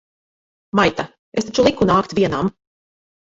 Maita! 0.79 1.03
Es 1.41 1.47
taču 1.49 1.65
liku 1.67 1.87
nākt 1.91 2.17
vienam! 2.21 2.49